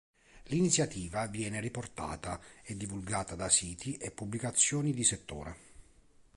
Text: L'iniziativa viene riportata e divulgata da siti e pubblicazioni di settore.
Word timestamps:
L'iniziativa 0.45 1.27
viene 1.27 1.61
riportata 1.61 2.41
e 2.63 2.75
divulgata 2.75 3.35
da 3.35 3.49
siti 3.49 3.97
e 3.97 4.09
pubblicazioni 4.09 4.93
di 4.95 5.03
settore. 5.03 5.57